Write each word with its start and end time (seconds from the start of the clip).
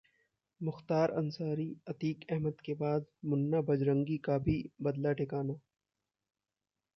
मुख्तार 0.61 1.11
अंसारी, 1.11 1.65
अतीक 1.87 2.25
अहमद 2.29 2.61
के 2.65 2.73
बाद 2.75 3.05
मुन्ना 3.25 3.61
बजरंगी 3.69 4.17
का 4.29 4.37
भी 4.49 4.57
बदला 4.81 5.13
ठिकाना 5.13 5.59